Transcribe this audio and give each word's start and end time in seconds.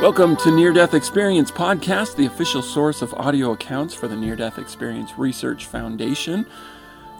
Welcome 0.00 0.34
to 0.36 0.50
Near 0.50 0.72
Death 0.72 0.94
Experience 0.94 1.50
Podcast, 1.50 2.16
the 2.16 2.24
official 2.24 2.62
source 2.62 3.02
of 3.02 3.12
audio 3.12 3.52
accounts 3.52 3.92
for 3.92 4.08
the 4.08 4.16
Near 4.16 4.34
Death 4.34 4.58
Experience 4.58 5.18
Research 5.18 5.66
Foundation. 5.66 6.46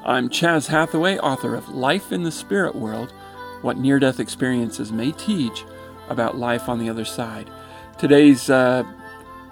I'm 0.02 0.30
Chas 0.30 0.66
Hathaway, 0.66 1.18
author 1.18 1.54
of 1.54 1.68
Life 1.68 2.10
in 2.10 2.22
the 2.22 2.32
Spirit 2.32 2.74
World 2.74 3.12
What 3.60 3.76
Near 3.76 3.98
Death 3.98 4.18
Experiences 4.18 4.92
May 4.92 5.12
Teach 5.12 5.66
About 6.08 6.38
Life 6.38 6.70
on 6.70 6.78
the 6.78 6.88
Other 6.88 7.04
Side. 7.04 7.50
Today's 7.98 8.48
uh, 8.48 8.84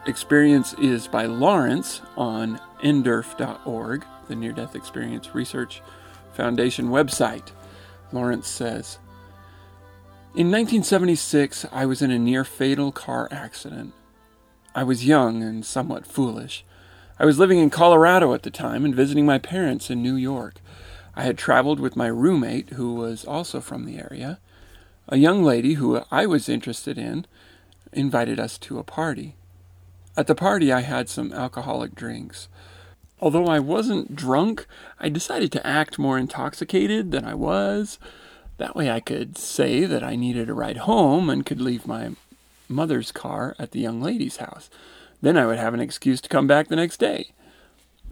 experience 0.07 0.73
is 0.81 1.07
by 1.07 1.27
Lawrence 1.27 2.01
on 2.17 2.59
NDERF.org, 2.83 4.07
the 4.29 4.37
Near 4.37 4.53
Death 4.53 4.75
Experience 4.75 5.35
Research 5.35 5.83
Foundation 6.33 6.89
website. 6.89 7.51
Lawrence 8.11 8.49
says, 8.49 8.99
in 10.35 10.51
1976, 10.51 11.67
I 11.73 11.87
was 11.87 12.03
in 12.03 12.11
a 12.11 12.19
near 12.19 12.45
fatal 12.45 12.93
car 12.93 13.29
accident. 13.31 13.95
I 14.75 14.85
was 14.85 15.07
young 15.07 15.43
and 15.43 15.65
somewhat 15.65 16.07
foolish. 16.07 16.65
I 17.19 17.25
was 17.25 17.39
living 17.39 17.59
in 17.59 17.71
Colorado 17.71 18.33
at 18.35 18.43
the 18.43 18.51
time 18.51 18.85
and 18.85 18.95
visiting 18.95 19.27
my 19.27 19.39
parents 19.39 19.91
in 19.91 20.03
New 20.03 20.15
York. 20.15 20.57
I 21.17 21.23
had 21.23 21.37
traveled 21.37 21.81
with 21.81 21.97
my 21.97 22.07
roommate, 22.07 22.71
who 22.71 22.95
was 22.95 23.25
also 23.25 23.61
from 23.61 23.85
the 23.85 23.99
area. 23.99 24.39
A 25.09 25.17
young 25.17 25.43
lady 25.43 25.75
who 25.75 26.03
I 26.13 26.27
was 26.27 26.49
interested 26.49 26.97
in 26.97 27.27
invited 27.93 28.39
us 28.39 28.59
to 28.59 28.79
a 28.79 28.85
party. 28.85 29.35
At 30.17 30.27
the 30.27 30.35
party, 30.35 30.73
I 30.73 30.83
had 30.83 31.09
some 31.09 31.33
alcoholic 31.33 31.95
drinks. 31.95 32.49
Although 33.19 33.47
I 33.47 33.59
wasn't 33.59 34.15
drunk, 34.15 34.67
I 35.01 35.09
decided 35.09 35.51
to 35.53 35.67
act 35.67 35.99
more 35.99 36.19
intoxicated 36.19 37.11
than 37.11 37.25
I 37.25 37.35
was. 37.35 37.99
That 38.59 38.77
way 38.77 38.91
I 38.91 39.01
could 39.01 39.39
say 39.39 39.85
that 39.85 40.03
I 40.03 40.17
needed 40.17 40.51
a 40.51 40.55
ride 40.55 40.79
home 40.79 41.31
and 41.31 41.47
could 41.47 41.61
leave 41.61 41.87
my 41.87 42.11
mother's 42.69 43.13
car 43.13 43.57
at 43.59 43.71
the 43.71 43.81
young 43.81 44.03
lady's 44.03 44.37
house. 44.37 44.69
Then 45.23 45.37
I 45.37 45.47
would 45.47 45.59
have 45.59 45.75
an 45.75 45.81
excuse 45.81 46.21
to 46.21 46.29
come 46.29 46.47
back 46.47 46.69
the 46.69 46.77
next 46.77 46.99
day. 46.99 47.33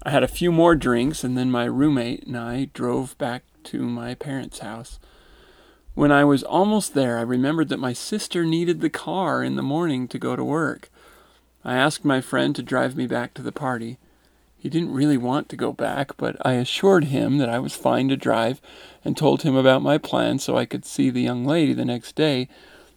I 0.04 0.10
had 0.10 0.22
a 0.22 0.28
few 0.28 0.52
more 0.52 0.76
drinks, 0.76 1.24
and 1.24 1.36
then 1.36 1.50
my 1.50 1.64
roommate 1.64 2.26
and 2.26 2.36
I 2.36 2.70
drove 2.72 3.18
back 3.18 3.42
to 3.64 3.82
my 3.82 4.14
parents' 4.14 4.60
house. 4.60 5.00
When 5.94 6.12
I 6.12 6.24
was 6.24 6.44
almost 6.44 6.94
there, 6.94 7.18
I 7.18 7.22
remembered 7.22 7.68
that 7.70 7.80
my 7.80 7.92
sister 7.92 8.44
needed 8.44 8.80
the 8.80 8.90
car 8.90 9.42
in 9.42 9.56
the 9.56 9.62
morning 9.62 10.06
to 10.08 10.18
go 10.18 10.36
to 10.36 10.44
work. 10.44 10.90
I 11.64 11.74
asked 11.74 12.04
my 12.04 12.20
friend 12.20 12.54
to 12.54 12.62
drive 12.62 12.96
me 12.96 13.08
back 13.08 13.34
to 13.34 13.42
the 13.42 13.50
party. 13.50 13.98
He 14.66 14.70
didn't 14.70 14.94
really 14.94 15.16
want 15.16 15.48
to 15.50 15.56
go 15.56 15.72
back, 15.72 16.16
but 16.16 16.44
I 16.44 16.54
assured 16.54 17.04
him 17.04 17.38
that 17.38 17.48
I 17.48 17.60
was 17.60 17.76
fine 17.76 18.08
to 18.08 18.16
drive 18.16 18.60
and 19.04 19.16
told 19.16 19.42
him 19.42 19.54
about 19.54 19.80
my 19.80 19.96
plan 19.96 20.40
so 20.40 20.56
I 20.56 20.64
could 20.64 20.84
see 20.84 21.08
the 21.08 21.22
young 21.22 21.44
lady 21.44 21.72
the 21.72 21.84
next 21.84 22.16
day 22.16 22.48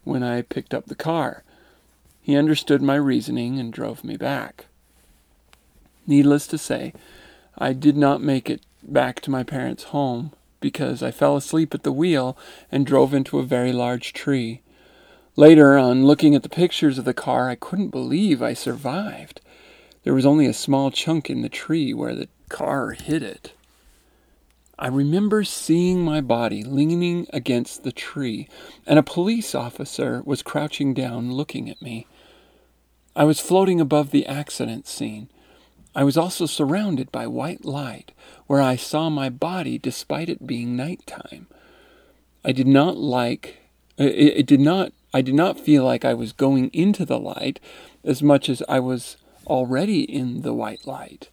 when 0.03 0.23
I 0.23 0.41
picked 0.41 0.73
up 0.73 0.87
the 0.87 0.95
car. 0.95 1.43
He 2.23 2.35
understood 2.35 2.81
my 2.81 2.95
reasoning 2.95 3.59
and 3.59 3.71
drove 3.71 4.03
me 4.03 4.17
back. 4.17 4.65
Needless 6.07 6.47
to 6.47 6.57
say, 6.57 6.91
I 7.55 7.73
did 7.73 7.95
not 7.95 8.19
make 8.19 8.49
it 8.49 8.63
back 8.81 9.19
to 9.21 9.29
my 9.29 9.43
parents' 9.43 9.93
home 9.93 10.31
because 10.59 11.03
I 11.03 11.11
fell 11.11 11.37
asleep 11.37 11.75
at 11.75 11.83
the 11.83 11.91
wheel 11.91 12.35
and 12.71 12.83
drove 12.83 13.13
into 13.13 13.37
a 13.37 13.43
very 13.43 13.73
large 13.73 14.11
tree. 14.11 14.61
Later, 15.35 15.77
on 15.77 16.03
looking 16.03 16.33
at 16.33 16.41
the 16.41 16.49
pictures 16.49 16.97
of 16.97 17.05
the 17.05 17.13
car, 17.13 17.47
I 17.47 17.53
couldn't 17.53 17.89
believe 17.89 18.41
I 18.41 18.55
survived. 18.55 19.39
There 20.03 20.13
was 20.13 20.25
only 20.25 20.45
a 20.45 20.53
small 20.53 20.91
chunk 20.91 21.29
in 21.29 21.41
the 21.41 21.49
tree 21.49 21.93
where 21.93 22.15
the 22.15 22.29
car 22.47 22.91
hit 22.91 23.21
it. 23.21 23.53
I 24.77 24.87
remember 24.87 25.43
seeing 25.43 26.01
my 26.01 26.21
body 26.21 26.63
leaning 26.63 27.27
against 27.33 27.83
the 27.83 27.91
tree, 27.91 28.47
and 28.87 28.97
a 28.97 29.03
police 29.03 29.53
officer 29.53 30.21
was 30.25 30.41
crouching 30.41 30.93
down 30.93 31.33
looking 31.33 31.69
at 31.69 31.81
me. 31.81 32.07
I 33.13 33.25
was 33.25 33.41
floating 33.41 33.81
above 33.81 34.11
the 34.11 34.25
accident 34.25 34.87
scene. 34.87 35.27
I 35.93 36.05
was 36.05 36.15
also 36.15 36.45
surrounded 36.45 37.11
by 37.11 37.27
white 37.27 37.65
light, 37.65 38.13
where 38.47 38.61
I 38.61 38.77
saw 38.77 39.09
my 39.09 39.29
body 39.29 39.77
despite 39.77 40.29
it 40.29 40.47
being 40.47 40.77
nighttime. 40.77 41.47
I 42.45 42.53
did 42.53 42.67
not 42.67 42.95
like 42.95 43.57
it, 43.97 44.37
it 44.39 44.45
did 44.45 44.61
not 44.61 44.93
I 45.13 45.21
did 45.21 45.33
not 45.33 45.59
feel 45.59 45.83
like 45.83 46.05
I 46.05 46.13
was 46.13 46.31
going 46.31 46.69
into 46.69 47.03
the 47.03 47.19
light 47.19 47.59
as 48.03 48.23
much 48.23 48.47
as 48.47 48.63
I 48.69 48.79
was 48.79 49.17
already 49.47 50.01
in 50.01 50.41
the 50.41 50.53
white 50.53 50.85
light. 50.87 51.29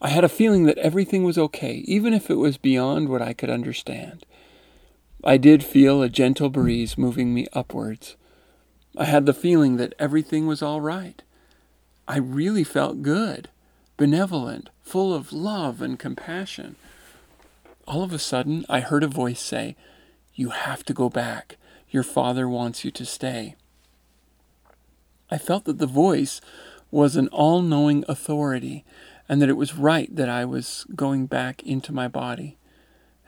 I 0.00 0.08
had 0.08 0.24
a 0.24 0.28
feeling 0.28 0.64
that 0.64 0.78
everything 0.78 1.24
was 1.24 1.36
okay, 1.36 1.84
even 1.86 2.14
if 2.14 2.30
it 2.30 2.36
was 2.36 2.56
beyond 2.56 3.08
what 3.08 3.20
I 3.20 3.32
could 3.32 3.50
understand. 3.50 4.24
I 5.22 5.36
did 5.36 5.62
feel 5.62 6.02
a 6.02 6.08
gentle 6.08 6.48
breeze 6.48 6.96
moving 6.96 7.34
me 7.34 7.46
upwards. 7.52 8.16
I 8.96 9.04
had 9.04 9.26
the 9.26 9.34
feeling 9.34 9.76
that 9.76 9.94
everything 9.98 10.46
was 10.46 10.62
all 10.62 10.80
right. 10.80 11.22
I 12.08 12.16
really 12.16 12.64
felt 12.64 13.02
good, 13.02 13.50
benevolent, 13.98 14.70
full 14.82 15.12
of 15.12 15.32
love 15.32 15.82
and 15.82 15.98
compassion. 15.98 16.76
All 17.86 18.02
of 18.02 18.12
a 18.12 18.18
sudden, 18.18 18.64
I 18.68 18.80
heard 18.80 19.04
a 19.04 19.08
voice 19.08 19.40
say, 19.40 19.76
You 20.34 20.50
have 20.50 20.84
to 20.84 20.94
go 20.94 21.10
back. 21.10 21.56
Your 21.90 22.02
father 22.02 22.48
wants 22.48 22.84
you 22.84 22.90
to 22.92 23.04
stay. 23.04 23.56
I 25.30 25.38
felt 25.38 25.64
that 25.66 25.78
the 25.78 25.86
voice 25.86 26.40
was 26.90 27.16
an 27.16 27.28
all 27.28 27.62
knowing 27.62 28.04
authority 28.08 28.84
and 29.28 29.40
that 29.40 29.48
it 29.48 29.56
was 29.56 29.76
right 29.76 30.14
that 30.14 30.28
I 30.28 30.44
was 30.44 30.84
going 30.96 31.26
back 31.26 31.62
into 31.62 31.92
my 31.92 32.08
body. 32.08 32.56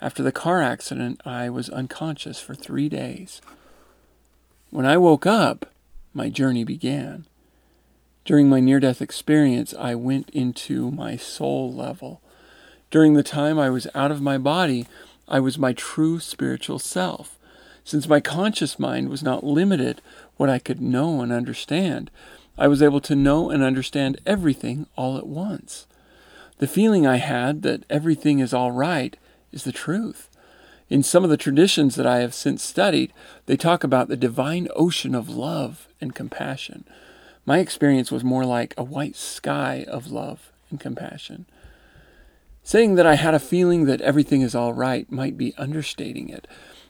After 0.00 0.22
the 0.22 0.32
car 0.32 0.60
accident, 0.60 1.20
I 1.24 1.48
was 1.48 1.68
unconscious 1.68 2.40
for 2.40 2.54
three 2.54 2.88
days. 2.88 3.40
When 4.70 4.84
I 4.84 4.96
woke 4.96 5.26
up, 5.26 5.66
my 6.12 6.28
journey 6.28 6.64
began. 6.64 7.26
During 8.24 8.48
my 8.48 8.58
near 8.58 8.80
death 8.80 9.00
experience, 9.00 9.74
I 9.78 9.94
went 9.94 10.30
into 10.30 10.90
my 10.90 11.16
soul 11.16 11.72
level. 11.72 12.20
During 12.90 13.14
the 13.14 13.22
time 13.22 13.58
I 13.58 13.70
was 13.70 13.86
out 13.94 14.10
of 14.10 14.20
my 14.20 14.38
body, 14.38 14.86
I 15.28 15.40
was 15.40 15.58
my 15.58 15.72
true 15.72 16.18
spiritual 16.20 16.78
self. 16.78 17.38
Since 17.84 18.08
my 18.08 18.20
conscious 18.20 18.78
mind 18.78 19.08
was 19.08 19.22
not 19.22 19.44
limited 19.44 20.02
what 20.36 20.50
I 20.50 20.58
could 20.58 20.80
know 20.80 21.20
and 21.20 21.32
understand, 21.32 22.10
I 22.58 22.68
was 22.68 22.82
able 22.82 23.00
to 23.02 23.16
know 23.16 23.50
and 23.50 23.62
understand 23.62 24.20
everything 24.26 24.86
all 24.96 25.16
at 25.16 25.26
once. 25.26 25.86
The 26.58 26.66
feeling 26.66 27.06
I 27.06 27.16
had 27.16 27.62
that 27.62 27.84
everything 27.88 28.38
is 28.38 28.52
all 28.52 28.72
right 28.72 29.16
is 29.52 29.64
the 29.64 29.72
truth. 29.72 30.28
In 30.88 31.02
some 31.02 31.24
of 31.24 31.30
the 31.30 31.36
traditions 31.36 31.94
that 31.94 32.06
I 32.06 32.18
have 32.18 32.34
since 32.34 32.62
studied, 32.62 33.12
they 33.46 33.56
talk 33.56 33.82
about 33.82 34.08
the 34.08 34.16
divine 34.16 34.68
ocean 34.76 35.14
of 35.14 35.28
love 35.28 35.88
and 36.00 36.14
compassion. 36.14 36.84
My 37.46 37.58
experience 37.58 38.12
was 38.12 38.22
more 38.22 38.44
like 38.44 38.74
a 38.76 38.84
white 38.84 39.16
sky 39.16 39.84
of 39.88 40.12
love 40.12 40.52
and 40.70 40.78
compassion. 40.78 41.46
Saying 42.62 42.94
that 42.94 43.06
I 43.06 43.14
had 43.14 43.34
a 43.34 43.40
feeling 43.40 43.86
that 43.86 44.00
everything 44.02 44.42
is 44.42 44.54
all 44.54 44.72
right 44.72 45.10
might 45.10 45.36
be 45.36 45.54
understating 45.56 46.28
it. 46.28 46.46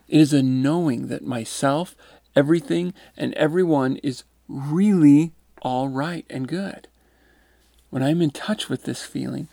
It 0.08 0.20
is 0.20 0.32
a 0.32 0.42
knowing 0.42 1.06
that 1.06 1.24
myself, 1.24 1.96
everything, 2.36 2.92
and 3.16 3.32
everyone 3.34 3.96
is 4.02 4.24
really 4.48 5.32
all 5.62 5.88
right 5.88 6.26
and 6.28 6.46
good. 6.46 6.88
When 7.88 8.02
I'm 8.02 8.20
in 8.20 8.30
touch 8.30 8.68
with 8.68 8.82
this 8.82 9.02
feeling, 9.02 9.48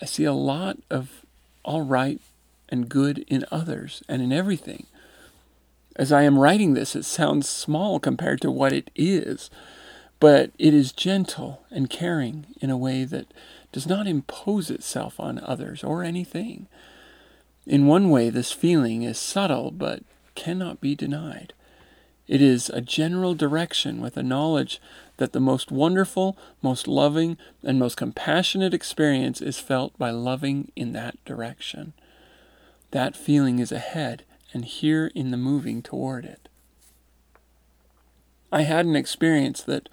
I 0.00 0.06
see 0.06 0.24
a 0.24 0.32
lot 0.32 0.78
of 0.90 1.24
all 1.64 1.82
right 1.82 2.20
and 2.68 2.88
good 2.88 3.18
in 3.28 3.44
others 3.50 4.02
and 4.08 4.22
in 4.22 4.32
everything. 4.32 4.86
As 5.96 6.12
I 6.12 6.22
am 6.22 6.38
writing 6.38 6.74
this, 6.74 6.96
it 6.96 7.04
sounds 7.04 7.48
small 7.48 8.00
compared 8.00 8.40
to 8.40 8.50
what 8.50 8.72
it 8.72 8.90
is, 8.96 9.50
but 10.18 10.50
it 10.58 10.72
is 10.72 10.92
gentle 10.92 11.62
and 11.70 11.90
caring 11.90 12.46
in 12.60 12.70
a 12.70 12.78
way 12.78 13.04
that 13.04 13.26
does 13.72 13.86
not 13.86 14.06
impose 14.06 14.70
itself 14.70 15.20
on 15.20 15.38
others 15.40 15.84
or 15.84 16.02
anything. 16.02 16.66
In 17.66 17.86
one 17.86 18.08
way, 18.08 18.30
this 18.30 18.52
feeling 18.52 19.02
is 19.02 19.18
subtle 19.18 19.70
but 19.70 20.02
cannot 20.34 20.80
be 20.80 20.94
denied. 20.94 21.52
It 22.26 22.40
is 22.40 22.70
a 22.70 22.80
general 22.80 23.34
direction 23.34 24.00
with 24.00 24.16
a 24.16 24.22
knowledge 24.22 24.80
that 25.20 25.34
the 25.34 25.38
most 25.38 25.70
wonderful, 25.70 26.36
most 26.62 26.88
loving, 26.88 27.36
and 27.62 27.78
most 27.78 27.98
compassionate 27.98 28.72
experience 28.72 29.42
is 29.42 29.58
felt 29.58 29.96
by 29.98 30.10
loving 30.10 30.72
in 30.74 30.94
that 30.94 31.22
direction. 31.26 31.92
That 32.90 33.14
feeling 33.14 33.58
is 33.58 33.70
ahead 33.70 34.24
and 34.54 34.64
here 34.64 35.12
in 35.14 35.30
the 35.30 35.36
moving 35.36 35.82
toward 35.82 36.24
it. 36.24 36.48
I 38.50 38.62
had 38.62 38.86
an 38.86 38.96
experience 38.96 39.62
that 39.62 39.90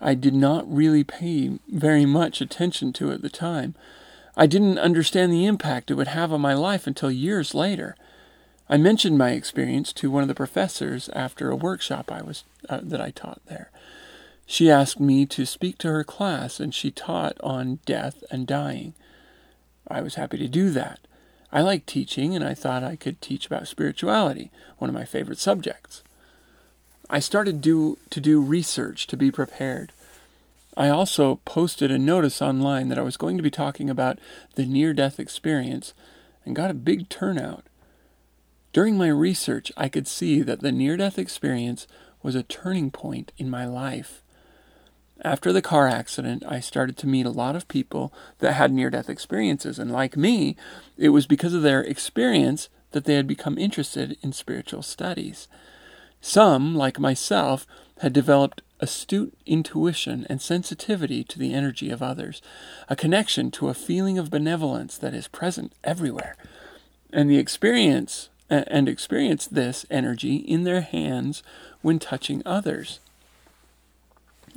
I 0.00 0.14
did 0.14 0.34
not 0.34 0.64
really 0.66 1.04
pay 1.04 1.58
very 1.68 2.06
much 2.06 2.40
attention 2.40 2.94
to 2.94 3.12
at 3.12 3.20
the 3.20 3.28
time. 3.28 3.74
I 4.34 4.46
didn't 4.46 4.78
understand 4.78 5.30
the 5.30 5.44
impact 5.44 5.90
it 5.90 5.94
would 5.94 6.08
have 6.08 6.32
on 6.32 6.40
my 6.40 6.54
life 6.54 6.86
until 6.86 7.10
years 7.10 7.54
later. 7.54 7.96
I 8.66 8.78
mentioned 8.78 9.18
my 9.18 9.32
experience 9.32 9.92
to 9.92 10.10
one 10.10 10.22
of 10.22 10.28
the 10.28 10.34
professors 10.34 11.10
after 11.10 11.50
a 11.50 11.56
workshop 11.56 12.10
I 12.10 12.22
was 12.22 12.44
uh, 12.70 12.80
that 12.82 13.02
I 13.02 13.10
taught 13.10 13.42
there. 13.44 13.70
She 14.46 14.70
asked 14.70 15.00
me 15.00 15.26
to 15.26 15.46
speak 15.46 15.78
to 15.78 15.88
her 15.88 16.04
class, 16.04 16.60
and 16.60 16.74
she 16.74 16.90
taught 16.90 17.40
on 17.40 17.80
death 17.86 18.22
and 18.30 18.46
dying. 18.46 18.94
I 19.88 20.00
was 20.00 20.16
happy 20.16 20.38
to 20.38 20.48
do 20.48 20.70
that. 20.70 21.00
I 21.52 21.60
like 21.60 21.86
teaching, 21.86 22.34
and 22.34 22.44
I 22.44 22.54
thought 22.54 22.82
I 22.82 22.96
could 22.96 23.20
teach 23.20 23.46
about 23.46 23.68
spirituality, 23.68 24.50
one 24.78 24.90
of 24.90 24.94
my 24.94 25.04
favorite 25.04 25.38
subjects. 25.38 26.02
I 27.08 27.20
started 27.20 27.60
do, 27.60 27.98
to 28.10 28.20
do 28.20 28.40
research 28.40 29.06
to 29.08 29.16
be 29.16 29.30
prepared. 29.30 29.92
I 30.76 30.88
also 30.88 31.36
posted 31.44 31.90
a 31.90 31.98
notice 31.98 32.42
online 32.42 32.88
that 32.88 32.98
I 32.98 33.02
was 33.02 33.16
going 33.16 33.36
to 33.36 33.42
be 33.42 33.50
talking 33.50 33.88
about 33.88 34.18
the 34.56 34.66
near 34.66 34.92
death 34.92 35.20
experience 35.20 35.94
and 36.44 36.56
got 36.56 36.70
a 36.70 36.74
big 36.74 37.08
turnout. 37.08 37.64
During 38.72 38.98
my 38.98 39.06
research, 39.06 39.70
I 39.76 39.88
could 39.88 40.08
see 40.08 40.42
that 40.42 40.60
the 40.60 40.72
near 40.72 40.96
death 40.96 41.18
experience 41.18 41.86
was 42.22 42.34
a 42.34 42.42
turning 42.42 42.90
point 42.90 43.30
in 43.38 43.48
my 43.48 43.64
life. 43.64 44.23
After 45.22 45.52
the 45.52 45.62
car 45.62 45.88
accident, 45.88 46.42
I 46.46 46.60
started 46.60 46.96
to 46.98 47.06
meet 47.06 47.26
a 47.26 47.30
lot 47.30 47.54
of 47.54 47.68
people 47.68 48.12
that 48.40 48.54
had 48.54 48.72
near 48.72 48.90
death 48.90 49.08
experiences, 49.08 49.78
and 49.78 49.92
like 49.92 50.16
me, 50.16 50.56
it 50.98 51.10
was 51.10 51.26
because 51.26 51.54
of 51.54 51.62
their 51.62 51.82
experience 51.82 52.68
that 52.90 53.04
they 53.04 53.14
had 53.14 53.26
become 53.26 53.56
interested 53.56 54.16
in 54.22 54.32
spiritual 54.32 54.82
studies. 54.82 55.48
Some, 56.20 56.74
like 56.74 56.98
myself, 56.98 57.66
had 57.98 58.12
developed 58.12 58.62
astute 58.80 59.34
intuition 59.46 60.26
and 60.28 60.42
sensitivity 60.42 61.22
to 61.24 61.38
the 61.38 61.54
energy 61.54 61.90
of 61.90 62.02
others, 62.02 62.42
a 62.88 62.96
connection 62.96 63.50
to 63.52 63.68
a 63.68 63.74
feeling 63.74 64.18
of 64.18 64.30
benevolence 64.30 64.98
that 64.98 65.14
is 65.14 65.28
present 65.28 65.72
everywhere. 65.84 66.36
And 67.12 67.30
the 67.30 67.38
experience 67.38 68.30
and 68.50 68.88
experience 68.88 69.46
this 69.46 69.86
energy 69.90 70.36
in 70.36 70.64
their 70.64 70.80
hands 70.80 71.42
when 71.82 71.98
touching 71.98 72.42
others. 72.44 73.00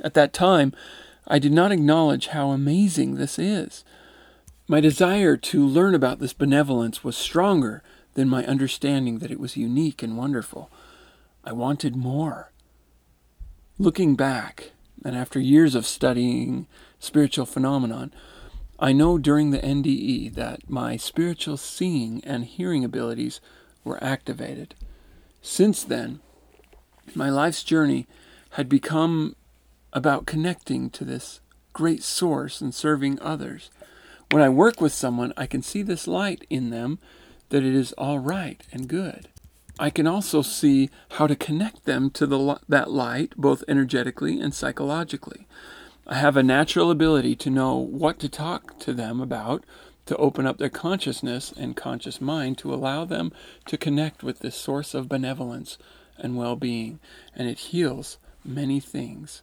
At 0.02 0.14
that 0.14 0.32
time, 0.32 0.72
I 1.26 1.38
did 1.38 1.52
not 1.52 1.72
acknowledge 1.72 2.28
how 2.28 2.50
amazing 2.50 3.14
this 3.14 3.38
is. 3.38 3.84
My 4.66 4.80
desire 4.80 5.36
to 5.36 5.66
learn 5.66 5.94
about 5.94 6.18
this 6.18 6.32
benevolence 6.32 7.02
was 7.02 7.16
stronger 7.16 7.82
than 8.14 8.28
my 8.28 8.44
understanding 8.44 9.18
that 9.18 9.30
it 9.30 9.40
was 9.40 9.56
unique 9.56 10.02
and 10.02 10.16
wonderful. 10.16 10.70
I 11.44 11.52
wanted 11.52 11.96
more. 11.96 12.52
Looking 13.78 14.16
back, 14.16 14.72
and 15.04 15.16
after 15.16 15.38
years 15.38 15.74
of 15.74 15.86
studying 15.86 16.66
spiritual 16.98 17.46
phenomenon, 17.46 18.12
I 18.78 18.92
know 18.92 19.18
during 19.18 19.50
the 19.50 19.58
NDE 19.58 20.34
that 20.34 20.68
my 20.68 20.96
spiritual 20.96 21.56
seeing 21.56 22.22
and 22.24 22.44
hearing 22.44 22.84
abilities 22.84 23.40
were 23.84 24.02
activated. 24.02 24.74
Since 25.42 25.84
then, 25.84 26.20
my 27.14 27.30
life's 27.30 27.64
journey 27.64 28.06
had 28.50 28.68
become 28.68 29.34
about 29.92 30.26
connecting 30.26 30.90
to 30.90 31.04
this 31.04 31.40
great 31.72 32.02
source 32.02 32.60
and 32.60 32.74
serving 32.74 33.18
others. 33.20 33.70
When 34.30 34.42
I 34.42 34.48
work 34.48 34.80
with 34.80 34.92
someone, 34.92 35.32
I 35.36 35.46
can 35.46 35.62
see 35.62 35.82
this 35.82 36.06
light 36.06 36.46
in 36.50 36.70
them 36.70 36.98
that 37.48 37.64
it 37.64 37.74
is 37.74 37.92
all 37.92 38.18
right 38.18 38.62
and 38.72 38.88
good. 38.88 39.28
I 39.78 39.90
can 39.90 40.06
also 40.06 40.42
see 40.42 40.90
how 41.12 41.26
to 41.26 41.36
connect 41.36 41.84
them 41.84 42.10
to 42.10 42.26
the, 42.26 42.60
that 42.68 42.90
light, 42.90 43.32
both 43.36 43.62
energetically 43.68 44.40
and 44.40 44.52
psychologically. 44.52 45.46
I 46.06 46.16
have 46.16 46.36
a 46.36 46.42
natural 46.42 46.90
ability 46.90 47.36
to 47.36 47.50
know 47.50 47.76
what 47.76 48.18
to 48.18 48.28
talk 48.28 48.78
to 48.80 48.92
them 48.92 49.20
about, 49.20 49.64
to 50.06 50.16
open 50.16 50.46
up 50.46 50.58
their 50.58 50.70
consciousness 50.70 51.52
and 51.56 51.76
conscious 51.76 52.20
mind 52.20 52.58
to 52.58 52.74
allow 52.74 53.04
them 53.04 53.30
to 53.66 53.76
connect 53.76 54.22
with 54.22 54.40
this 54.40 54.56
source 54.56 54.94
of 54.94 55.08
benevolence 55.08 55.78
and 56.16 56.36
well 56.36 56.56
being, 56.56 56.98
and 57.36 57.48
it 57.48 57.58
heals 57.58 58.18
many 58.44 58.80
things. 58.80 59.42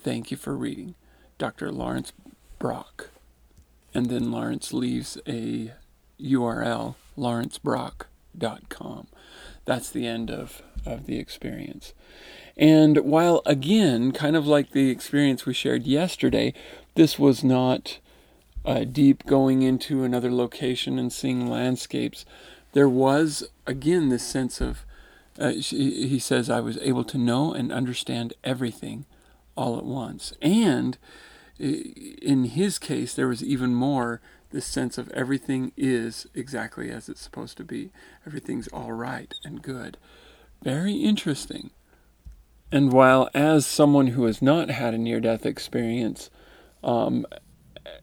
Thank 0.00 0.30
you 0.30 0.36
for 0.36 0.56
reading. 0.56 0.94
Dr. 1.38 1.72
Lawrence 1.72 2.12
Brock. 2.58 3.10
And 3.92 4.06
then 4.06 4.30
Lawrence 4.30 4.72
leaves 4.72 5.18
a 5.26 5.72
URL, 6.20 6.94
lawrencebrock.com. 7.16 9.06
That's 9.64 9.90
the 9.90 10.06
end 10.06 10.30
of, 10.30 10.62
of 10.86 11.06
the 11.06 11.18
experience. 11.18 11.94
And 12.56 12.98
while, 12.98 13.42
again, 13.44 14.12
kind 14.12 14.36
of 14.36 14.46
like 14.46 14.70
the 14.70 14.90
experience 14.90 15.46
we 15.46 15.54
shared 15.54 15.84
yesterday, 15.84 16.54
this 16.94 17.18
was 17.18 17.42
not 17.42 17.98
uh, 18.64 18.84
deep 18.84 19.26
going 19.26 19.62
into 19.62 20.04
another 20.04 20.30
location 20.30 20.98
and 20.98 21.12
seeing 21.12 21.48
landscapes, 21.48 22.24
there 22.72 22.88
was, 22.88 23.48
again, 23.66 24.10
this 24.10 24.26
sense 24.26 24.60
of, 24.60 24.84
uh, 25.38 25.50
he 25.50 26.18
says, 26.18 26.50
I 26.50 26.60
was 26.60 26.78
able 26.78 27.04
to 27.04 27.18
know 27.18 27.52
and 27.52 27.72
understand 27.72 28.34
everything 28.44 29.06
all 29.58 29.76
at 29.76 29.84
once. 29.84 30.32
And 30.40 30.96
in 31.58 32.44
his 32.44 32.78
case, 32.78 33.14
there 33.14 33.28
was 33.28 33.42
even 33.42 33.74
more 33.74 34.20
this 34.50 34.64
sense 34.64 34.96
of 34.96 35.10
everything 35.10 35.72
is 35.76 36.26
exactly 36.34 36.90
as 36.90 37.08
it's 37.08 37.20
supposed 37.20 37.56
to 37.58 37.64
be. 37.64 37.90
Everything's 38.26 38.68
all 38.68 38.92
right 38.92 39.34
and 39.44 39.60
good. 39.60 39.98
Very 40.62 40.94
interesting. 40.94 41.70
And 42.70 42.92
while, 42.92 43.28
as 43.34 43.66
someone 43.66 44.08
who 44.08 44.24
has 44.24 44.40
not 44.40 44.70
had 44.70 44.94
a 44.94 44.98
near 44.98 45.20
death 45.20 45.44
experience 45.44 46.30
um, 46.84 47.26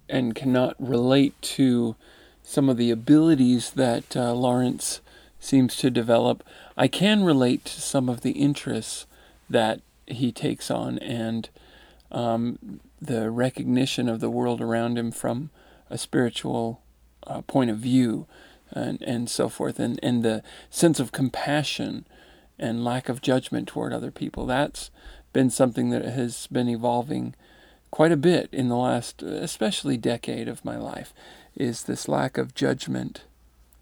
and 0.09 0.35
cannot 0.35 0.75
relate 0.79 1.39
to 1.41 1.95
some 2.43 2.69
of 2.69 2.77
the 2.77 2.91
abilities 2.91 3.71
that 3.71 4.15
uh, 4.15 4.33
Lawrence 4.33 5.01
seems 5.39 5.77
to 5.77 5.89
develop, 5.89 6.43
I 6.75 6.87
can 6.87 7.23
relate 7.23 7.65
to 7.65 7.81
some 7.81 8.09
of 8.09 8.21
the 8.21 8.31
interests 8.31 9.05
that 9.49 9.81
he 10.07 10.31
takes 10.31 10.69
on 10.69 10.97
and 10.99 11.49
um, 12.11 12.79
the 13.01 13.29
recognition 13.29 14.07
of 14.07 14.19
the 14.19 14.29
world 14.29 14.61
around 14.61 14.97
him 14.97 15.11
from 15.11 15.49
a 15.89 15.97
spiritual 15.97 16.81
uh, 17.27 17.41
point 17.41 17.69
of 17.69 17.77
view 17.77 18.27
and, 18.71 19.01
and 19.01 19.29
so 19.29 19.49
forth, 19.49 19.79
and, 19.79 19.99
and 20.01 20.23
the 20.23 20.43
sense 20.69 20.99
of 20.99 21.11
compassion 21.11 22.05
and 22.57 22.83
lack 22.83 23.09
of 23.09 23.21
judgment 23.21 23.67
toward 23.67 23.93
other 23.93 24.11
people. 24.11 24.45
That's 24.45 24.89
been 25.33 25.49
something 25.49 25.89
that 25.89 26.05
has 26.05 26.47
been 26.47 26.69
evolving 26.69 27.35
quite 27.91 28.11
a 28.11 28.17
bit 28.17 28.49
in 28.51 28.69
the 28.69 28.77
last, 28.77 29.21
especially 29.21 29.97
decade 29.97 30.47
of 30.47 30.65
my 30.65 30.77
life, 30.77 31.13
is 31.55 31.83
this 31.83 32.07
lack 32.07 32.37
of 32.37 32.55
judgment 32.55 33.23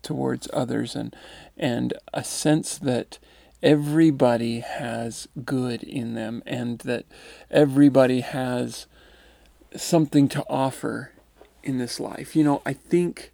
towards 0.01 0.49
others 0.51 0.95
and 0.95 1.15
and 1.57 1.93
a 2.13 2.23
sense 2.23 2.77
that 2.77 3.17
everybody 3.63 4.59
has 4.59 5.27
good 5.45 5.81
in 5.81 6.13
them 6.13 6.43
and 6.45 6.79
that 6.79 7.05
everybody 7.49 8.19
has 8.19 8.87
something 9.75 10.27
to 10.27 10.45
offer 10.49 11.13
in 11.63 11.77
this 11.77 11.99
life. 11.99 12.35
You 12.35 12.43
know, 12.43 12.61
I 12.65 12.73
think 12.73 13.31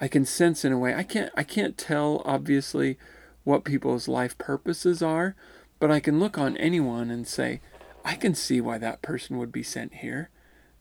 I 0.00 0.06
can 0.06 0.26
sense 0.26 0.64
in 0.64 0.72
a 0.72 0.78
way. 0.78 0.94
I 0.94 1.02
can't 1.02 1.32
I 1.34 1.42
can't 1.42 1.78
tell 1.78 2.22
obviously 2.26 2.98
what 3.42 3.64
people's 3.64 4.06
life 4.06 4.36
purposes 4.36 5.02
are, 5.02 5.34
but 5.80 5.90
I 5.90 5.98
can 5.98 6.20
look 6.20 6.36
on 6.36 6.56
anyone 6.58 7.10
and 7.10 7.26
say, 7.26 7.60
I 8.04 8.16
can 8.16 8.34
see 8.34 8.60
why 8.60 8.76
that 8.78 9.02
person 9.02 9.38
would 9.38 9.50
be 9.50 9.62
sent 9.62 9.94
here. 9.94 10.28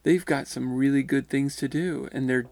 They've 0.04 0.26
got 0.26 0.48
some 0.48 0.76
really 0.76 1.04
good 1.04 1.30
things 1.30 1.56
to 1.58 1.70
do 1.70 2.10
and 2.12 2.30
they're 2.30 2.50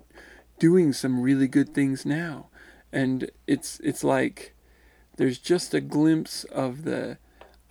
doing 0.59 0.93
some 0.93 1.21
really 1.21 1.47
good 1.49 1.73
things 1.73 2.05
now. 2.05 2.47
And 2.93 3.29
it's 3.47 3.81
it's 3.81 4.03
like 4.03 4.53
there's 5.17 5.37
just 5.37 5.73
a 5.73 5.81
glimpse 5.81 6.43
of 6.45 6.83
the 6.83 7.17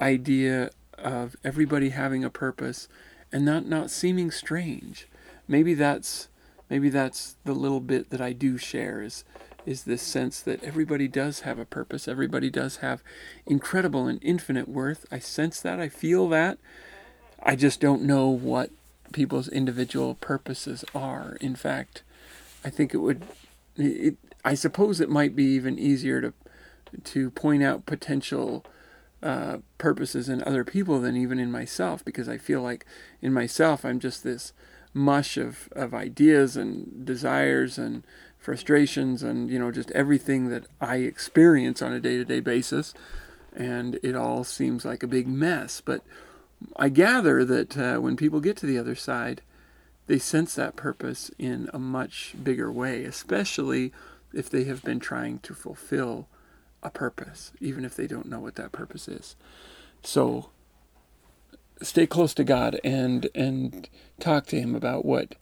idea 0.00 0.70
of 0.96 1.36
everybody 1.42 1.90
having 1.90 2.24
a 2.24 2.30
purpose 2.30 2.88
and 3.32 3.44
not 3.44 3.66
not 3.66 3.90
seeming 3.90 4.30
strange. 4.30 5.08
Maybe 5.48 5.74
that's 5.74 6.28
maybe 6.68 6.88
that's 6.88 7.36
the 7.44 7.54
little 7.54 7.80
bit 7.80 8.10
that 8.10 8.20
I 8.20 8.32
do 8.32 8.58
share 8.58 9.02
is 9.02 9.24
is 9.66 9.84
this 9.84 10.02
sense 10.02 10.40
that 10.40 10.62
everybody 10.64 11.06
does 11.06 11.40
have 11.40 11.58
a 11.58 11.64
purpose. 11.64 12.08
Everybody 12.08 12.50
does 12.50 12.76
have 12.78 13.02
incredible 13.46 14.06
and 14.06 14.18
infinite 14.22 14.68
worth. 14.68 15.04
I 15.10 15.18
sense 15.18 15.60
that. 15.60 15.78
I 15.78 15.88
feel 15.88 16.28
that. 16.30 16.58
I 17.42 17.56
just 17.56 17.80
don't 17.80 18.02
know 18.02 18.28
what 18.28 18.70
people's 19.12 19.48
individual 19.48 20.14
purposes 20.14 20.84
are. 20.94 21.36
In 21.40 21.56
fact, 21.56 22.02
I 22.64 22.70
think 22.70 22.94
it 22.94 22.98
would 22.98 23.22
it, 23.76 24.16
I 24.44 24.54
suppose 24.54 25.00
it 25.00 25.10
might 25.10 25.36
be 25.36 25.44
even 25.44 25.78
easier 25.78 26.20
to 26.20 26.32
to 27.04 27.30
point 27.30 27.62
out 27.62 27.86
potential 27.86 28.64
uh, 29.22 29.58
purposes 29.78 30.28
in 30.28 30.42
other 30.44 30.64
people 30.64 31.00
than 31.00 31.16
even 31.16 31.38
in 31.38 31.50
myself 31.50 32.04
because 32.04 32.28
I 32.28 32.38
feel 32.38 32.62
like 32.62 32.86
in 33.20 33.32
myself 33.32 33.84
I'm 33.84 34.00
just 34.00 34.24
this 34.24 34.52
mush 34.94 35.36
of, 35.36 35.68
of 35.72 35.94
ideas 35.94 36.56
and 36.56 37.04
desires 37.04 37.78
and 37.78 38.02
frustrations 38.38 39.22
and 39.22 39.50
you 39.50 39.58
know 39.58 39.70
just 39.70 39.90
everything 39.90 40.48
that 40.48 40.64
I 40.80 40.96
experience 40.96 41.82
on 41.82 41.92
a 41.92 42.00
day-to-day 42.00 42.40
basis. 42.40 42.94
And 43.54 43.98
it 44.02 44.14
all 44.14 44.44
seems 44.44 44.84
like 44.84 45.02
a 45.02 45.08
big 45.08 45.26
mess. 45.26 45.80
But 45.80 46.02
I 46.76 46.88
gather 46.88 47.44
that 47.44 47.76
uh, 47.76 47.98
when 47.98 48.16
people 48.16 48.40
get 48.40 48.56
to 48.58 48.66
the 48.66 48.78
other 48.78 48.94
side 48.94 49.42
they 50.06 50.18
sense 50.18 50.56
that 50.56 50.74
purpose 50.74 51.30
in 51.38 51.70
a 51.72 51.78
much 51.78 52.34
bigger 52.42 52.70
way 52.72 53.04
especially 53.04 53.92
if 54.32 54.50
they 54.50 54.64
have 54.64 54.82
been 54.82 54.98
trying 54.98 55.38
to 55.38 55.54
fulfill 55.54 56.26
a 56.82 56.90
purpose, 56.90 57.52
even 57.60 57.84
if 57.84 57.94
they 57.96 58.06
don't 58.06 58.28
know 58.28 58.40
what 58.40 58.56
that 58.56 58.72
purpose 58.72 59.08
is. 59.08 59.36
So 60.02 60.50
stay 61.82 62.06
close 62.06 62.34
to 62.34 62.44
God 62.44 62.78
and 62.84 63.28
and 63.34 63.88
talk 64.20 64.46
to 64.46 64.60
him 64.60 64.74
about 64.74 65.04
what 65.04 65.34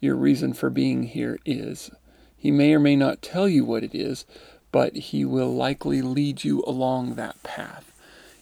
your 0.00 0.16
reason 0.16 0.52
for 0.54 0.70
being 0.70 1.04
here 1.04 1.38
is. 1.46 1.90
He 2.36 2.50
may 2.50 2.74
or 2.74 2.80
may 2.80 2.96
not 2.96 3.22
tell 3.22 3.48
you 3.48 3.64
what 3.64 3.84
it 3.84 3.94
is, 3.94 4.24
but 4.72 4.96
he 4.96 5.24
will 5.24 5.54
likely 5.54 6.02
lead 6.02 6.44
you 6.44 6.62
along 6.66 7.14
that 7.14 7.42
path. 7.42 7.92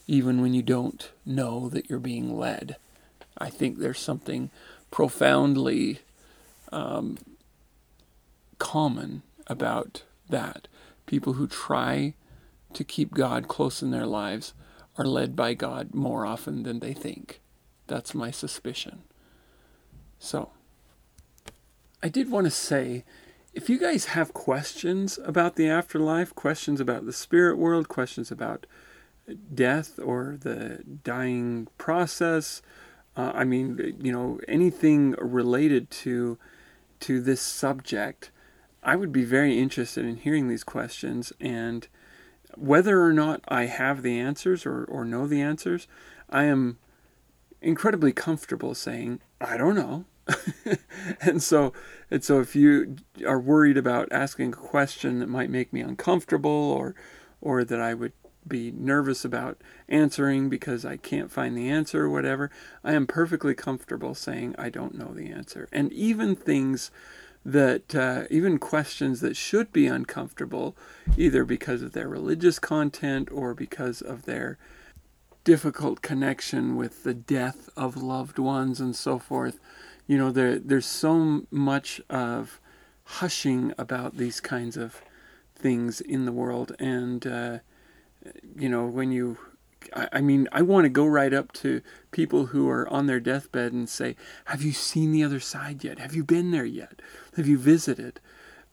even 0.07 0.41
when 0.41 0.53
you 0.53 0.61
don't 0.61 1.11
know 1.25 1.69
that 1.69 1.89
you're 1.89 1.99
being 1.99 2.37
led. 2.37 2.75
I 3.37 3.49
think 3.49 3.77
there's 3.79 3.99
something 3.99 4.49
profoundly 4.91 5.99
um, 6.71 7.17
common 8.59 9.21
about 9.47 10.03
that. 10.29 10.67
People 11.05 11.33
who 11.33 11.47
try 11.47 12.13
to 12.73 12.83
keep 12.83 13.13
God 13.13 13.47
close 13.47 13.81
in 13.81 13.91
their 13.91 14.05
lives 14.05 14.53
are 14.97 15.05
led 15.05 15.35
by 15.35 15.53
God 15.53 15.93
more 15.93 16.25
often 16.25 16.63
than 16.63 16.79
they 16.79 16.93
think. 16.93 17.41
That's 17.87 18.13
my 18.13 18.31
suspicion. 18.31 19.03
So, 20.19 20.51
I 22.03 22.09
did 22.09 22.31
want 22.31 22.45
to 22.45 22.51
say 22.51 23.03
if 23.53 23.69
you 23.69 23.77
guys 23.77 24.05
have 24.05 24.33
questions 24.33 25.19
about 25.25 25.55
the 25.55 25.67
afterlife, 25.67 26.33
questions 26.35 26.79
about 26.79 27.05
the 27.05 27.13
spirit 27.13 27.57
world, 27.57 27.89
questions 27.89 28.31
about 28.31 28.65
death 29.53 29.99
or 29.99 30.37
the 30.39 30.83
dying 31.03 31.67
process, 31.77 32.61
uh, 33.17 33.31
I 33.35 33.43
mean, 33.43 33.97
you 34.01 34.11
know, 34.11 34.39
anything 34.47 35.11
related 35.19 35.91
to 35.91 36.37
to 37.01 37.19
this 37.19 37.41
subject, 37.41 38.29
I 38.83 38.95
would 38.95 39.11
be 39.11 39.25
very 39.25 39.57
interested 39.57 40.05
in 40.05 40.17
hearing 40.17 40.47
these 40.47 40.63
questions 40.63 41.33
and 41.39 41.87
whether 42.57 43.03
or 43.03 43.13
not 43.13 43.41
I 43.47 43.65
have 43.65 44.01
the 44.01 44.19
answers 44.19 44.65
or, 44.65 44.83
or 44.85 45.05
know 45.05 45.27
the 45.27 45.41
answers, 45.41 45.87
I 46.29 46.45
am 46.45 46.77
incredibly 47.61 48.11
comfortable 48.11 48.75
saying, 48.75 49.21
I 49.39 49.57
don't 49.57 49.75
know. 49.75 50.05
and 51.21 51.41
so 51.41 51.73
and 52.11 52.23
so 52.23 52.39
if 52.39 52.55
you 52.55 52.97
are 53.25 53.39
worried 53.39 53.75
about 53.75 54.11
asking 54.11 54.53
a 54.53 54.55
question 54.55 55.19
that 55.19 55.27
might 55.27 55.49
make 55.49 55.73
me 55.73 55.81
uncomfortable 55.81 56.51
or 56.51 56.95
or 57.41 57.63
that 57.63 57.81
I 57.81 57.95
would 57.95 58.13
be 58.47 58.71
nervous 58.71 59.25
about 59.25 59.61
answering 59.87 60.49
because 60.49 60.85
I 60.85 60.97
can't 60.97 61.31
find 61.31 61.55
the 61.55 61.69
answer 61.69 62.05
or 62.05 62.09
whatever, 62.09 62.49
I 62.83 62.93
am 62.93 63.07
perfectly 63.07 63.53
comfortable 63.53 64.15
saying 64.15 64.55
I 64.57 64.69
don't 64.69 64.97
know 64.97 65.13
the 65.13 65.31
answer. 65.31 65.67
And 65.71 65.91
even 65.93 66.35
things 66.35 66.91
that, 67.43 67.95
uh, 67.95 68.23
even 68.29 68.59
questions 68.59 69.21
that 69.21 69.35
should 69.35 69.71
be 69.71 69.87
uncomfortable, 69.87 70.75
either 71.17 71.43
because 71.43 71.81
of 71.81 71.93
their 71.93 72.07
religious 72.07 72.59
content 72.59 73.29
or 73.31 73.53
because 73.53 74.01
of 74.01 74.25
their 74.25 74.57
difficult 75.43 76.01
connection 76.01 76.75
with 76.75 77.03
the 77.03 77.13
death 77.13 77.69
of 77.75 77.97
loved 77.97 78.37
ones 78.37 78.79
and 78.79 78.95
so 78.95 79.17
forth, 79.17 79.59
you 80.07 80.17
know, 80.17 80.31
there, 80.31 80.59
there's 80.59 80.85
so 80.85 81.43
much 81.49 82.01
of 82.09 82.59
hushing 83.05 83.73
about 83.77 84.17
these 84.17 84.39
kinds 84.39 84.77
of 84.77 85.01
things 85.55 86.01
in 86.01 86.25
the 86.25 86.31
world. 86.31 86.75
And, 86.79 87.25
uh, 87.25 87.59
you 88.55 88.69
know, 88.69 88.85
when 88.85 89.11
you, 89.11 89.37
I, 89.93 90.21
mean, 90.21 90.47
I 90.51 90.61
want 90.61 90.85
to 90.85 90.89
go 90.89 91.05
right 91.05 91.33
up 91.33 91.51
to 91.53 91.81
people 92.11 92.47
who 92.47 92.69
are 92.69 92.87
on 92.89 93.07
their 93.07 93.19
deathbed 93.19 93.73
and 93.73 93.89
say, 93.89 94.15
Have 94.45 94.61
you 94.61 94.71
seen 94.71 95.11
the 95.11 95.23
other 95.23 95.39
side 95.39 95.83
yet? 95.83 95.99
Have 95.99 96.15
you 96.15 96.23
been 96.23 96.51
there 96.51 96.65
yet? 96.65 97.01
Have 97.35 97.47
you 97.47 97.57
visited? 97.57 98.19